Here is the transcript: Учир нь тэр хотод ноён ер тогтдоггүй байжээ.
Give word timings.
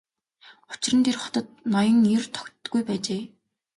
Учир 0.71 0.93
нь 0.97 1.05
тэр 1.05 1.17
хотод 1.23 1.47
ноён 1.73 1.99
ер 2.17 2.23
тогтдоггүй 2.35 2.81
байжээ. 2.87 3.23